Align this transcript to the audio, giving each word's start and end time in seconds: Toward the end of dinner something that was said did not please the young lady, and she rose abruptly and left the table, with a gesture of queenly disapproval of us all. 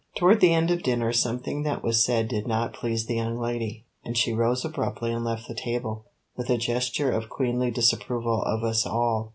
Toward 0.17 0.39
the 0.41 0.51
end 0.51 0.71
of 0.71 0.81
dinner 0.81 1.13
something 1.13 1.61
that 1.61 1.83
was 1.83 2.03
said 2.03 2.27
did 2.27 2.47
not 2.47 2.73
please 2.73 3.05
the 3.05 3.13
young 3.17 3.37
lady, 3.37 3.85
and 4.03 4.17
she 4.17 4.33
rose 4.33 4.65
abruptly 4.65 5.11
and 5.11 5.23
left 5.23 5.47
the 5.47 5.53
table, 5.53 6.05
with 6.35 6.49
a 6.49 6.57
gesture 6.57 7.11
of 7.11 7.29
queenly 7.29 7.69
disapproval 7.69 8.41
of 8.41 8.63
us 8.63 8.83
all. 8.87 9.29